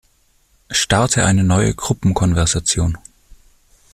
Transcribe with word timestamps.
Starte 0.71 1.25
eine 1.27 1.43
neue 1.43 1.75
Gruppenkonversation. 1.75 2.97